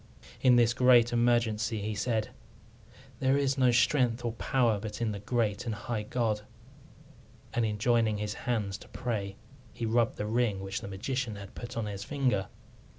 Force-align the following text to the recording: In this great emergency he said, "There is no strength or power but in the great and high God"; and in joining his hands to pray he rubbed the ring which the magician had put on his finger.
In 0.41 0.55
this 0.55 0.73
great 0.73 1.13
emergency 1.13 1.79
he 1.79 1.93
said, 1.93 2.31
"There 3.19 3.37
is 3.37 3.55
no 3.59 3.69
strength 3.69 4.25
or 4.25 4.31
power 4.33 4.79
but 4.79 4.99
in 4.99 5.11
the 5.11 5.19
great 5.19 5.67
and 5.67 5.75
high 5.75 6.01
God"; 6.01 6.41
and 7.53 7.63
in 7.67 7.77
joining 7.77 8.17
his 8.17 8.33
hands 8.49 8.79
to 8.79 8.87
pray 8.87 9.35
he 9.71 9.85
rubbed 9.85 10.17
the 10.17 10.25
ring 10.25 10.59
which 10.61 10.81
the 10.81 10.87
magician 10.87 11.35
had 11.35 11.53
put 11.53 11.77
on 11.77 11.85
his 11.85 12.03
finger. 12.03 12.47